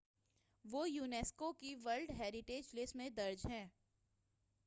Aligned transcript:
وہ 0.65 0.89
یونیسکو 0.89 1.51
کی 1.53 1.75
world 1.75 2.11
heritage 2.19 2.75
list 2.75 2.95
میں 2.95 3.09
درج 3.09 3.45
ہیں 3.45 3.65